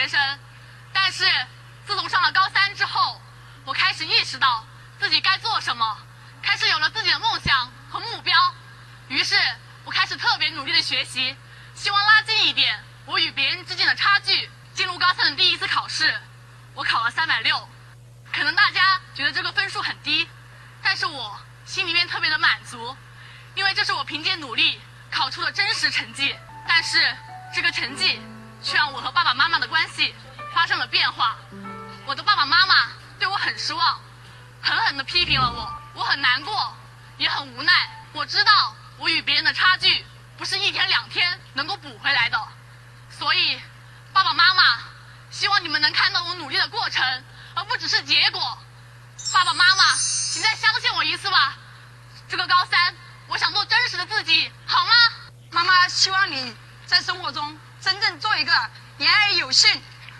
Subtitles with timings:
[0.00, 0.38] 学生，
[0.94, 1.26] 但是
[1.86, 3.20] 自从上了高三之后，
[3.66, 4.64] 我开始意识到
[4.98, 5.98] 自己该做什么，
[6.42, 8.54] 开始有了自己的梦想和目标。
[9.08, 9.36] 于是，
[9.84, 11.36] 我开始特别努力的学习，
[11.74, 14.50] 希望拉近一点我与别人之间的差距。
[14.72, 16.18] 进入高三的第一次考试，
[16.72, 17.68] 我考了三百六。
[18.32, 20.26] 可能大家觉得这个分数很低，
[20.82, 22.96] 但是我心里面特别的满足，
[23.54, 24.80] 因为这是我凭借努力
[25.10, 26.34] 考出的真实成绩。
[26.66, 27.14] 但是
[27.52, 28.18] 这个成绩
[28.62, 30.14] 却让我和爸爸妈妈的关系
[30.54, 31.36] 发生了变化。
[32.06, 32.88] 我的爸爸妈妈
[33.18, 34.00] 对我很失望，
[34.62, 36.76] 狠狠地批评了我，我很难过，
[37.18, 37.72] 也很无奈。
[38.12, 40.04] 我知道我与别人的差距
[40.36, 42.48] 不是一天两天能够补回来的，
[43.10, 43.60] 所以
[44.12, 44.78] 爸爸妈妈，
[45.30, 47.24] 希望你们能看到我努力的过程。
[47.52, 48.58] 而不只是结果，
[49.32, 51.56] 爸爸妈妈，请再相信我一次吧。
[52.28, 52.94] 这个高三，
[53.26, 54.92] 我想做真实的自己，好吗？
[55.50, 56.56] 妈妈希望你
[56.90, 58.52] 在生活中真正做一个
[58.98, 59.70] 言而有信、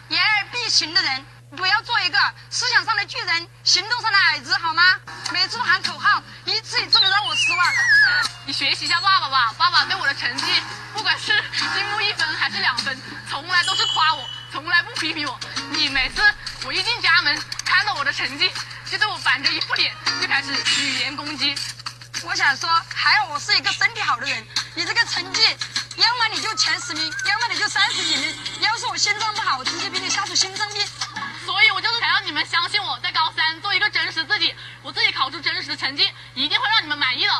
[0.08, 1.26] 言而必行的人，
[1.56, 2.16] 不要做一个
[2.48, 4.96] 思想上的巨人、行动上的矮子，好吗？
[5.32, 7.66] 每次喊口号，一次一次的让我失望。
[8.46, 10.44] 你学习一下爸爸吧，爸爸对我的成绩，
[10.94, 11.42] 不管是
[11.74, 12.96] 进步一分还是两分，
[13.28, 15.40] 从来都是夸我，从来不批评我。
[15.72, 16.22] 你每次。
[16.64, 18.52] 我一进家门，看到我的成绩，
[18.88, 21.52] 就对我板着一副脸，就开始语言攻击。
[22.22, 24.46] 我想说，还好我是一个身体好的人。
[24.74, 25.40] 你这个成绩，
[25.96, 28.38] 要么你就前十名，要么你就三十几名。
[28.60, 30.86] 要是我心脏不好，我直接给你下出心脏病。
[31.44, 37.32] 所以我就是想让你们相信我，在高三做一个真实自己，我自己考出真实的成绩，一定会让你们满意的。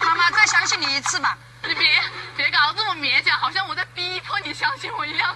[0.00, 1.36] 妈妈，再相信你一次吧。
[1.64, 2.02] 你别
[2.36, 5.34] 别搞得这么勉强，好像我在逼迫你相信我一样。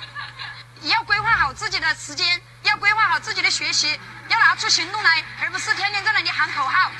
[0.80, 2.42] 你要规划好自己的时间。
[2.62, 6.92] 要规划好自己的学习，要拿出行动来，而不是天天在那里喊口号。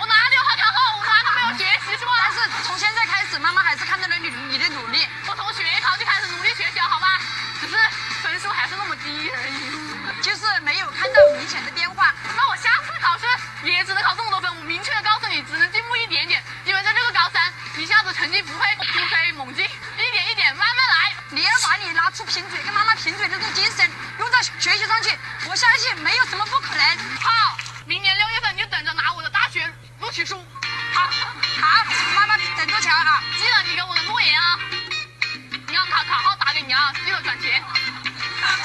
[0.00, 0.96] 我哪里有喊口号？
[0.96, 2.12] 我哪里没有学习是吧？
[2.16, 5.02] 但是从现在开始，妈妈还是看到了你你的努力。
[5.26, 7.18] 我从学考就开始努力学习了，好吧？
[7.60, 7.76] 只是
[8.22, 12.14] 分数还是那么低而已，就是没有看到明显的变化。
[12.36, 13.26] 那我下次考试
[13.64, 14.54] 也只能考这么多分。
[14.56, 21.12] 我明确的告诉你，只能进步一点点，因为在这个高三，一下子成绩不会突飞猛进，一点一点慢慢来。
[21.30, 23.90] 你要把你拿出贫嘴跟妈妈贫嘴的这种精神。
[24.18, 25.10] 用在学习上去，
[25.48, 26.98] 我相信没有什么不可能。
[27.20, 29.66] 好，明年六月份你就等着拿我的大学
[30.00, 30.44] 录取书。
[30.92, 31.08] 好，
[31.60, 33.22] 好，妈妈等着瞧啊！
[36.74, 37.62] 号打给你啊，记得转钱。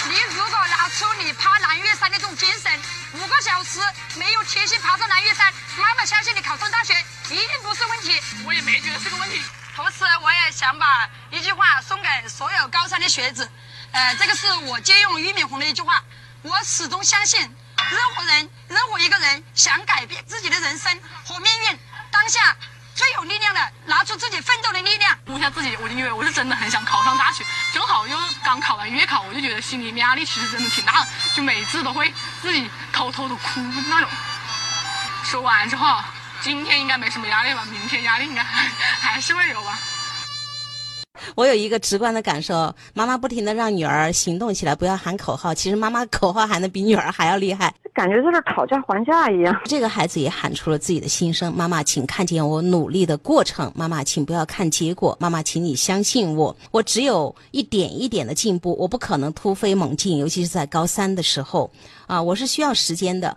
[0.10, 2.72] 你如果拿出你爬南岳山的这种精神，
[3.14, 3.80] 五个小时
[4.16, 6.94] 没有贴心爬上南岳山，妈妈相信你考上大学
[7.30, 8.20] 一定不是问题。
[8.46, 9.42] 我也没觉得是个问题。
[9.76, 13.50] 同时，我也想把一句话送给所有高三的学子。
[13.92, 16.04] 呃，这个是我借用俞敏洪的一句话，
[16.42, 21.80] 我始终相信，任何人，任何一个人想改变自己的人生和命运，
[22.12, 22.56] 当下
[23.00, 25.18] 最有力量的，拿出自己奋斗的力量。
[25.28, 34.10] 问一下自己，我就因为我是真的很想考上大学，正好又刚考完月考，我就觉得心里压力其实真的挺大的，就每次都会自己偷偷的哭那种。
[35.24, 36.04] 说完之后，
[36.42, 37.66] 今天应该没什么压力吧？
[37.72, 38.68] 明天压力应该还
[39.00, 39.80] 还是会有吧？
[41.36, 45.54] 我有一个直观的感受，妈妈不停的让女儿行动起来，不要喊口号。
[45.54, 49.54] 其实妈妈口号喊的比女儿还要厉害，感觉就是讨价还价一样。
[49.66, 56.56] 这个孩子也喊出了自己的心声：妈妈，请看见我努力的过程；妈妈，请不要看结果；妈妈，请你相信我。
[56.72, 61.70] 我只有一点一点的进步，我不可能突飞猛进，尤其是在高三的时候。
[62.08, 63.36] 啊，我是需要时间的，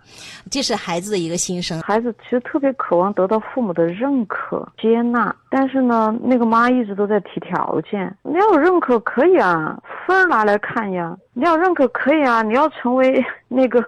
[0.49, 1.81] 这是孩子的一个心声。
[1.81, 8.17] 孩子其实特别渴望得到父母的认可、接纳，但是呢，那个妈一直都在提条件。
[8.23, 11.15] 你要有认可可以啊，分儿拿来看呀。
[11.33, 13.83] 你要认可可以啊，你要成为那个。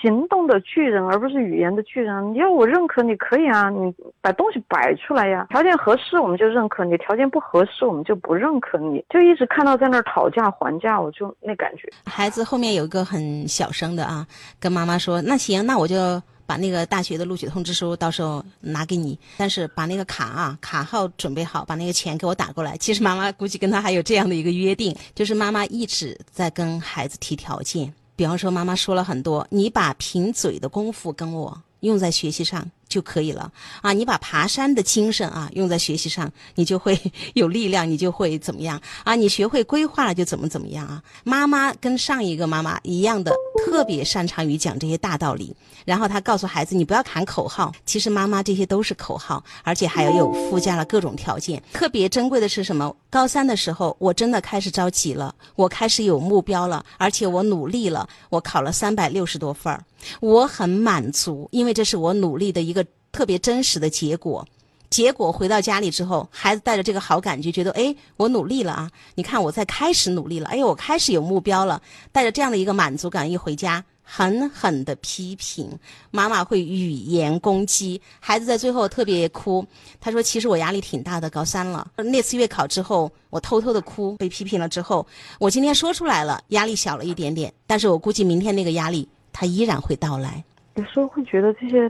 [0.00, 2.32] 行动的巨人，而不是语言的巨人。
[2.32, 5.46] 你要我认可，你可以啊，你把东西摆出来呀。
[5.50, 9.04] 条件合适我们就认可你，条件不合适我们就不认可你。
[9.08, 11.88] 就一直看到在那儿讨价还价，我就那感觉。
[12.04, 14.26] 孩子后面有一个很小声的啊，
[14.60, 27.92] 跟妈妈说：“那行，那我就把那个大学的录取通知书到时候拿给你，但是把那个卡啊卡号准备好，把那个钱给我打过来。”其实妈妈估计跟他还有这样的一个约定，就是妈妈一直在跟孩子提条件。
[28.18, 32.68] 比方说，妈妈说了很多，你把贫嘴的功夫跟我用在学习上。
[32.88, 33.52] 就可以了
[33.82, 33.92] 啊！
[33.92, 36.98] 你把爬山的精神啊用在学习上，你就会
[37.34, 39.14] 有力量，你就会怎么样啊？
[39.14, 41.02] 你学会规划了就怎么怎么样啊？
[41.24, 43.32] 妈妈跟上一个妈妈一样的，
[43.66, 45.54] 特别擅长于讲这些大道理。
[45.84, 51.62] 然后他告诉孩子，你不要喊口号，其实妈妈这些都是口号，而且还有附加了各种条件。
[51.72, 52.94] 特别珍贵的是什么？
[53.08, 59.82] 高三的时候，我真的开始着急了，我开始有目标了，而且我努力了，我考了三百六十多分儿，
[60.20, 62.84] 我很满足，因为这是我努力的一个。
[63.10, 64.46] 特别真实的结果，
[64.90, 68.90] 结果回到家里之后，孩子带着这个好感觉，觉得哎，我努力了啊！
[69.14, 71.80] 你看我在开始努力了，哎，我开始有目标了。
[72.12, 75.70] 带着这样的一个满足感一回家，狠狠的批评
[76.10, 79.66] 妈妈会语言攻击孩子，在最后特别哭。
[79.98, 81.90] 他说：“其实我压力挺大的，高三了。
[81.96, 85.04] 那次月考之后，我偷偷的哭，被批评了之后，
[85.40, 87.52] 我今天说出来了，压力小了一点点。
[87.66, 90.42] 但是我估计明天那个压力，他依然会到来。
[90.74, 91.88] 有时候会觉得这些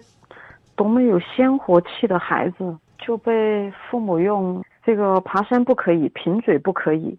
[0.76, 7.16] 多么有鲜活气的孩子。”就被父母用这个爬山不可以，贫嘴不可以，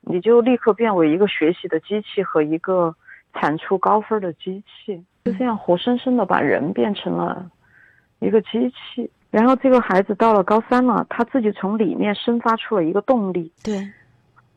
[0.00, 2.92] 你就立刻变为一个学习的机器和一个
[3.34, 7.48] 产出高分的机器，就这样活生生的把人变成了
[8.18, 9.08] 一个机器。
[9.30, 13.52] 然后这个孩子到了高三了，他自己从里面生发出了一个动力。
[13.62, 13.88] 对，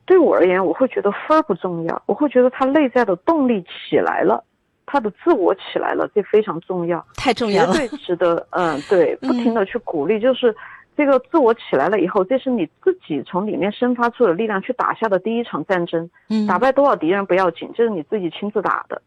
[0.05, 4.43] 对我而言，我会觉得分儿不重要，我会觉得他内在的动力起来了。
[4.85, 8.45] 他的自我起来了，这非常重要，太重要了，绝对值得。
[8.51, 10.55] 嗯，对，不停的去鼓励，就是
[10.95, 16.09] 这个自我起来了以后，这是你自己从里面生发出的力量去打下的第一场战争。
[16.29, 19.01] 嗯，打败多少敌人不要紧，这是你自己亲自打的。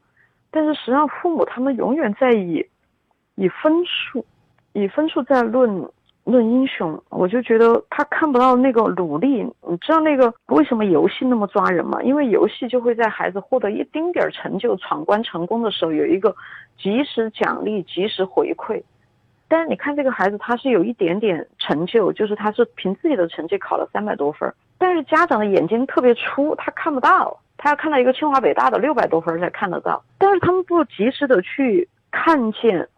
[0.50, 2.64] 但是实际上，父母他们永远在以
[3.34, 4.24] 以分数，
[4.72, 5.88] 以分数在论。
[6.26, 9.44] 论英雄，我就觉得他看不到那个努力。
[9.68, 12.02] 你知道那个为什么游戏那么抓人吗？
[12.02, 16.34] 因为游戏就会在孩子获得一丁点儿成就、闯关成功的时候，有一个
[16.76, 18.82] 及时奖励、及时回馈。
[19.46, 30.02] 但是你看这个孩子，他是有一点点成就，就是他是凭自己的成绩考了三百多分，但是家长的眼睛特别粗，他看不到，他要看到一个清华北大的六百多分才看得到。
[30.18, 32.88] 但是他们不及时的去看见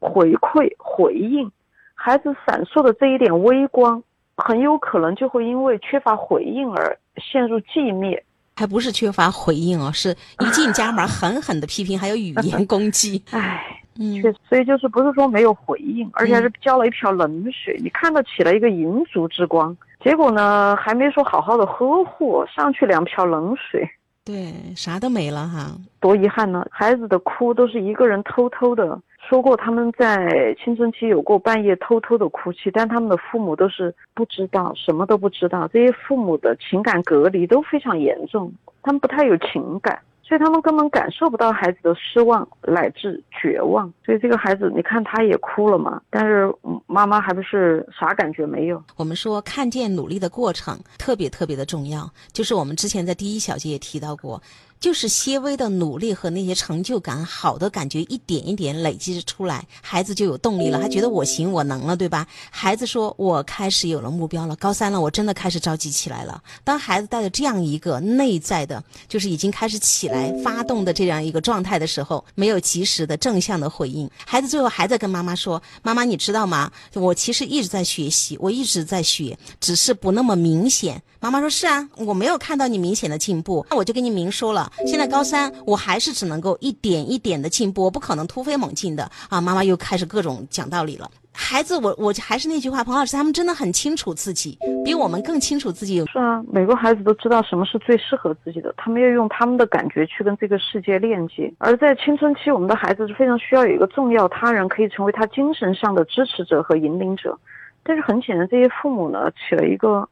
[0.00, 1.52] 回馈、回应。
[1.94, 4.02] 孩子闪烁的这一点微光，
[4.36, 8.22] 很有可能就会因为缺乏回应而陷入寂灭。
[8.56, 13.20] 还不是缺乏回应哦，是一进家门 狠狠的批评，还有语言攻击。
[13.32, 17.76] 唉，确实，所以就是不是说没有回应，而且还是浇了一瓢冷水。
[17.82, 23.88] 你看到起了一个银烛之光，结果呢，还没说好好的呵护，上去两瓢冷水。
[24.24, 26.64] 对，啥都没了哈，多遗憾呢！
[26.70, 28.98] 孩子的哭都是一个人偷偷的。
[29.18, 35.68] 说过他们在青春期有过半夜偷偷的哭泣，但他们的父母都是不知道，什么都不知道。
[35.68, 39.98] 这些父母的情感隔离都非常严重，他们不太有情感。
[40.26, 46.50] 所以他们根本感受不到孩子的失望乃至绝望，所以这个孩子，你看他也哭了嘛，但是
[46.86, 48.82] 妈妈还不是啥感觉没有。
[48.96, 54.40] 我们说看见努力的过程特别特别的重要，就是我们之前在第一小节也提到过。
[54.84, 62.26] 就是些微的努力和那些成就感、好的感觉一点一点累积着出来，孩子就有动力了，他觉得我行我能了，对吧？
[62.50, 76.70] 孩子说：“我开始有了目标了，高三了，我真的开始着急起来了。”当孩子带着这样一个内在的，就是已经开始起来发动的这样一个状态的时候，没有及时的正向的回应，孩子最后还在跟妈妈说：“妈妈，你知道吗？
[76.92, 89.40] 我其实一直在学习，我一直在学，只是不那么明显。”妈妈说：“是啊，我没有看到你明显的进步，那我就跟你明说了。”现在高三，我还是只能够一点一点的进步，我不可能突飞猛进的啊！
[89.40, 91.10] 妈妈又开始各种讲道理了。
[91.36, 96.04] 孩子，我我还是那句话，彭老师，他们真的很清楚自己，比我们更清楚自己。
[96.06, 101.52] 是啊，每个孩子都知道什么是最适合自己的，他们要用他们的感觉去跟这个世界链接。
[101.58, 107.36] 而在青春期，我们的孩子是非常需要有一个重要他人，可以成为他精神上的支持者和引领者。
[107.82, 110.08] 但是很显然，这些父母呢，起了一个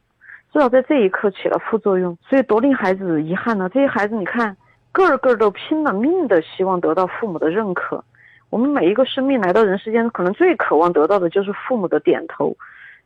[0.52, 3.68] 至少在这一刻起了副作用，所以多令孩子遗憾呢。
[3.72, 4.56] 这些孩子，你看。
[4.94, 8.04] 个个都拼了命的希望得到父母的认可。
[8.50, 12.54] 我们每一个生命来到人世间，可能最渴望得到的就是父母的点头、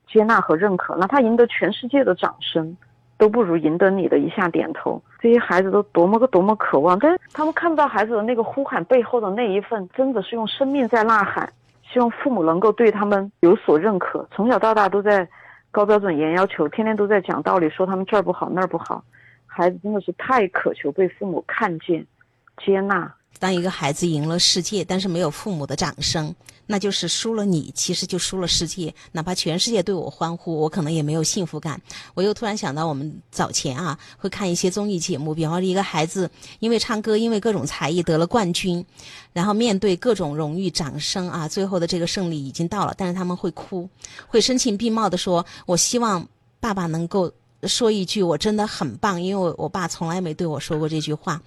[0.09, 0.97] 接纳和认可。
[0.97, 2.77] 哪怕赢得全世界的掌声，
[3.17, 5.01] 都不如赢得你的一下点头。
[5.21, 11.49] 这些孩子都多么个多么渴望，但是他们看不到孩子的那个呼喊背后的那一份，真的是用生命在呐喊，
[11.89, 14.27] 希望父母能够对他们有所认可。
[14.33, 15.29] 从小到大都在
[15.77, 19.05] 高标准严要求，天天都在讲道理，说他们这儿不好那儿不好。
[19.45, 22.07] 孩子真的是太渴求被父母看见、
[22.57, 23.15] 接纳。
[23.39, 26.35] 当一个孩子赢了世界，但是没有父母的掌声，
[26.67, 28.95] 那就是输了你，其实就输了世界。
[29.13, 31.81] 哪怕全世界对我欢呼，我可能也没有幸福感。
[32.15, 38.85] 我又突然想到，我们早前啊会看一些综艺节目，比方说一个孩子因为唱歌，因为各种才艺得了冠军，
[39.33, 43.89] 然后面对各种荣誉、掌声啊，最后的这个胜利已经到了，但是他们会哭，
[44.27, 46.27] 会声情并茂的说：“我希望
[46.61, 51.41] 爸爸能够。”说一句，我真的很棒，因为我我爸从来没对我说过这句话，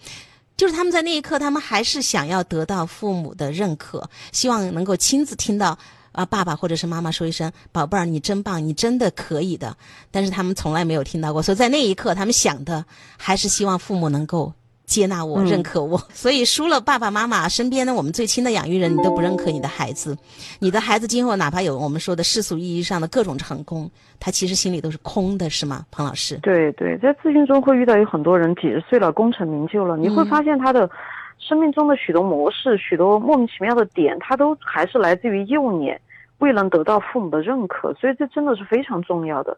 [0.60, 5.80] 就是他们在那一刻，他们还是想要得到父母的认可，希望能够亲自听到
[6.12, 9.78] 啊爸爸或者是妈妈说一声“宝贝儿，你真棒，你真的可以的”，
[10.12, 12.84] 但是他们从来没有听到过，所以在那一刻，他们想的
[13.18, 14.52] 还是希望父母能够
[14.90, 15.98] 接纳我、嗯认可我。
[16.12, 20.18] 所以输了爸爸妈妈，身边的我们最亲的养育人，你都不认可你的孩子，
[20.60, 26.38] 你的孩子今后哪怕有我们说的世俗意义上的各种成功，他其实心里都是空的，是吗，彭老师？
[26.42, 30.90] 对对，在咨询中会遇到有很多人几十岁了，功成名就了，你会嗯发现他的
[31.38, 36.00] 生命中的许多模式、许多莫名其妙的点，他都还是来自于幼年
[36.40, 39.56] 未能得到父母的认可，所以这真的是非常重要的。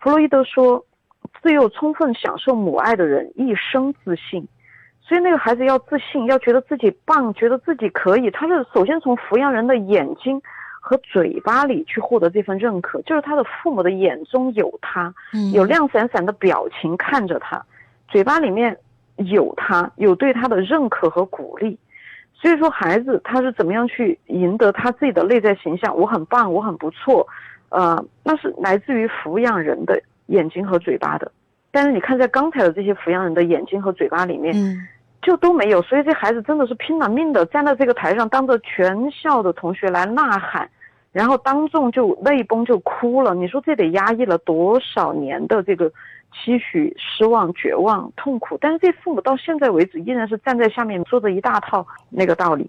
[0.00, 0.84] 弗洛伊德说，
[1.42, 4.46] 只有充分享受母爱的人一生自信。
[5.12, 8.30] 所以那个孩子要自信，要觉得自己棒，觉得自己可以。
[8.30, 10.40] 他是首先从抚养人的眼睛
[10.80, 17.62] 和嘴巴里去获得这份认可，就是他的父母的眼中有他，嗯有亮闪闪的表情看着他，
[18.08, 18.74] 嘴巴里面
[19.16, 21.78] 有他，有对他的认可和鼓励。
[22.32, 25.94] 所以说，孩子他是怎么样去赢得他自己的内在形象？
[25.94, 27.28] 我很棒，我很不错，
[27.68, 31.30] 呃，那是来自于抚养人的眼睛和嘴巴的。
[31.70, 34.88] 但是你看，在刚才的这些抚养人的眼睛和嘴巴里面，嗯
[35.22, 40.68] 就都没有，所以这孩子真的是拼了命的站在这个台上，当着全校的同学来呐喊，
[41.12, 43.32] 然后当众就泪崩就哭了。
[43.32, 45.88] 你说这得压抑了多少年的这个
[46.32, 48.58] 期许、失望、绝望、痛苦？
[48.60, 52.68] 但是这父母到现在为止依然是站在下面说着一大套那个道理。